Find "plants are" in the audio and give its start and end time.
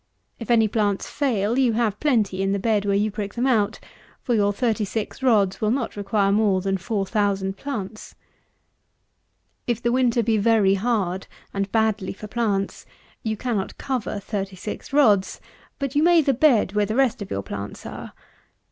17.43-18.13